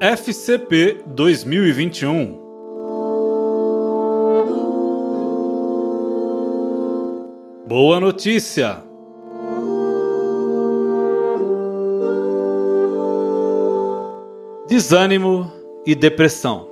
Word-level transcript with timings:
FCP 0.00 1.02
2021 1.06 2.50
Boa 7.70 8.00
notícia! 8.00 8.82
Desânimo 14.66 15.52
e 15.86 15.94
depressão. 15.94 16.66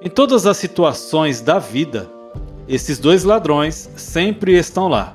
Em 0.00 0.08
todas 0.08 0.46
as 0.46 0.56
situações 0.56 1.42
da 1.42 1.58
vida, 1.58 2.08
esses 2.68 2.98
dois 2.98 3.24
ladrões 3.24 3.88
sempre 3.96 4.56
estão 4.56 4.88
lá. 4.88 5.14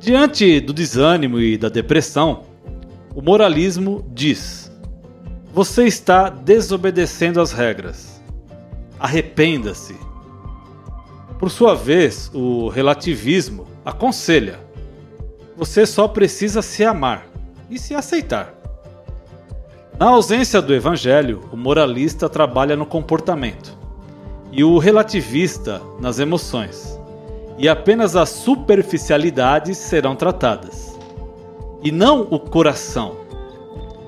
Diante 0.00 0.60
do 0.60 0.72
desânimo 0.72 1.38
e 1.38 1.56
da 1.56 1.68
depressão, 1.68 2.42
o 3.14 3.22
moralismo 3.22 4.04
diz: 4.12 4.72
Você 5.52 5.84
está 5.84 6.28
desobedecendo 6.28 7.40
as 7.40 7.52
regras. 7.52 8.20
Arrependa-se. 8.98 9.94
Por 11.38 11.50
sua 11.50 11.74
vez, 11.74 12.30
o 12.34 12.68
relativismo 12.68 13.68
aconselha: 13.84 14.58
Você 15.56 15.86
só 15.86 16.08
precisa 16.08 16.60
se 16.60 16.84
amar 16.84 17.26
e 17.70 17.78
se 17.78 17.94
aceitar. 17.94 18.54
Na 19.98 20.06
ausência 20.06 20.60
do 20.62 20.74
evangelho, 20.74 21.48
o 21.52 21.56
moralista 21.56 22.28
trabalha 22.28 22.74
no 22.74 22.86
comportamento 22.86 23.79
e 24.52 24.64
o 24.64 24.78
relativista 24.78 25.80
nas 26.00 26.18
emoções, 26.18 26.98
e 27.58 27.68
apenas 27.68 28.16
as 28.16 28.30
superficialidades 28.30 29.78
serão 29.78 30.16
tratadas, 30.16 30.98
e 31.82 31.90
não 31.92 32.26
o 32.30 32.38
coração. 32.38 33.16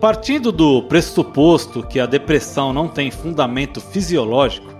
Partindo 0.00 0.50
do 0.50 0.82
pressuposto 0.82 1.82
que 1.86 2.00
a 2.00 2.06
depressão 2.06 2.72
não 2.72 2.88
tem 2.88 3.10
fundamento 3.10 3.80
fisiológico, 3.80 4.72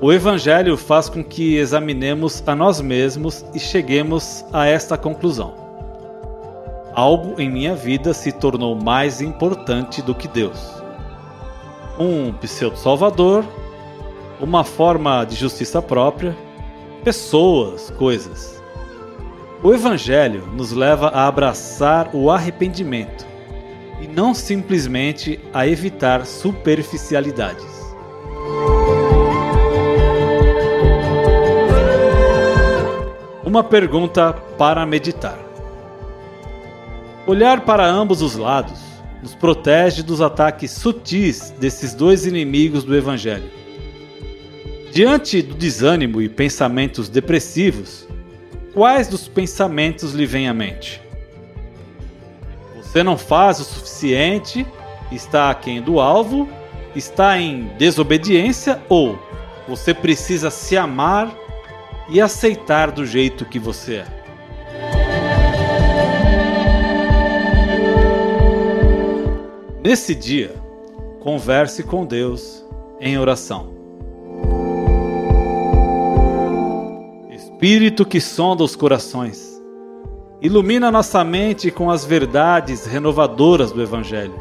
o 0.00 0.12
Evangelho 0.12 0.76
faz 0.76 1.08
com 1.08 1.24
que 1.24 1.56
examinemos 1.56 2.42
a 2.46 2.54
nós 2.54 2.80
mesmos 2.80 3.44
e 3.54 3.58
cheguemos 3.58 4.44
a 4.52 4.66
esta 4.66 4.96
conclusão 4.96 5.66
algo 6.96 7.38
em 7.38 7.50
minha 7.50 7.74
vida 7.74 8.14
se 8.14 8.32
tornou 8.32 8.74
mais 8.74 9.20
importante 9.20 10.00
do 10.00 10.14
que 10.14 10.26
Deus. 10.26 10.58
Um 11.98 12.32
pseudo-salvador, 12.32 13.44
uma 14.40 14.64
forma 14.64 15.24
de 15.24 15.34
justiça 15.34 15.80
própria, 15.80 16.36
pessoas, 17.02 17.90
coisas. 17.90 18.62
O 19.62 19.72
Evangelho 19.72 20.46
nos 20.54 20.72
leva 20.72 21.08
a 21.08 21.26
abraçar 21.26 22.10
o 22.12 22.30
arrependimento 22.30 23.26
e 24.00 24.06
não 24.06 24.34
simplesmente 24.34 25.40
a 25.52 25.66
evitar 25.66 26.26
superficialidades. 26.26 27.64
Uma 33.44 33.64
pergunta 33.64 34.34
para 34.58 34.84
meditar. 34.84 35.38
Olhar 37.26 37.62
para 37.62 37.86
ambos 37.86 38.20
os 38.20 38.36
lados 38.36 38.78
nos 39.22 39.34
protege 39.34 40.02
dos 40.02 40.20
ataques 40.20 40.70
sutis 40.70 41.50
desses 41.58 41.94
dois 41.94 42.26
inimigos 42.26 42.84
do 42.84 42.94
Evangelho. 42.94 43.65
Diante 44.96 45.42
do 45.42 45.54
desânimo 45.54 46.22
e 46.22 46.26
pensamentos 46.26 47.10
depressivos, 47.10 48.08
quais 48.72 49.06
dos 49.08 49.28
pensamentos 49.28 50.14
lhe 50.14 50.24
vêm 50.24 50.48
à 50.48 50.54
mente? 50.54 51.02
Você 52.74 53.02
não 53.02 53.18
faz 53.18 53.60
o 53.60 53.64
suficiente, 53.64 54.66
está 55.12 55.50
aquém 55.50 55.82
do 55.82 56.00
alvo, 56.00 56.48
está 56.94 57.38
em 57.38 57.64
desobediência 57.76 58.80
ou 58.88 59.18
você 59.68 59.92
precisa 59.92 60.50
se 60.50 60.78
amar 60.78 61.30
e 62.08 62.18
aceitar 62.18 62.90
do 62.90 63.04
jeito 63.04 63.44
que 63.44 63.58
você 63.58 63.96
é? 63.96 64.06
Nesse 69.84 70.14
dia, 70.14 70.54
converse 71.20 71.82
com 71.82 72.06
Deus 72.06 72.64
em 72.98 73.18
oração. 73.18 73.75
Espírito 77.56 78.04
que 78.04 78.20
sonda 78.20 78.62
os 78.62 78.76
corações, 78.76 79.62
ilumina 80.42 80.90
nossa 80.90 81.24
mente 81.24 81.70
com 81.70 81.90
as 81.90 82.04
verdades 82.04 82.84
renovadoras 82.84 83.72
do 83.72 83.80
Evangelho, 83.80 84.38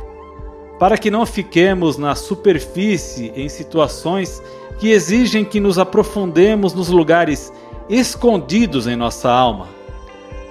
para 0.78 0.98
que 0.98 1.10
não 1.10 1.26
fiquemos 1.26 1.98
na 1.98 2.14
superfície 2.14 3.32
em 3.34 3.48
situações 3.48 4.44
que 4.80 4.90
exigem 4.90 5.46
que 5.46 5.62
nos 5.62 5.80
aprofundemos 5.80 6.74
nos 6.74 6.90
lugares 6.90 7.54
escondidos 7.88 8.86
em 8.86 8.98
nossa 8.98 9.32
alma 9.32 9.70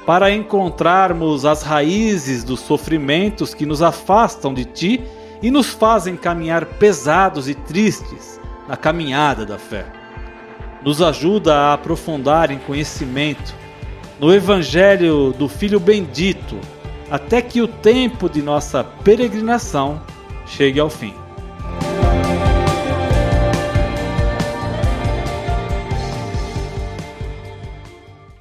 para 0.06 0.30
encontrarmos 0.30 1.44
as 1.44 1.62
raízes 1.62 2.42
dos 2.44 2.60
sofrimentos 2.60 3.52
que 3.52 3.66
nos 3.66 3.82
afastam 3.82 4.54
de 4.54 4.64
Ti 4.64 5.04
e 5.42 5.50
nos 5.50 5.68
fazem 5.68 6.16
caminhar 6.16 6.64
pesados 6.64 7.46
e 7.46 7.54
tristes 7.54 8.40
na 8.66 8.74
caminhada 8.74 9.44
da 9.44 9.58
fé. 9.58 10.03
Nos 10.84 11.00
ajuda 11.00 11.54
a 11.54 11.72
aprofundar 11.72 12.50
em 12.50 12.58
conhecimento 12.58 13.54
no 14.20 14.32
Evangelho 14.32 15.32
do 15.32 15.48
Filho 15.48 15.80
Bendito, 15.80 16.58
até 17.10 17.40
que 17.40 17.62
o 17.62 17.68
tempo 17.68 18.28
de 18.28 18.42
nossa 18.42 18.84
peregrinação 18.84 20.00
chegue 20.46 20.78
ao 20.78 20.90
fim. 20.90 21.23